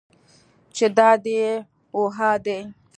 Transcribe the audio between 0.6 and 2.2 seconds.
چې دا دي و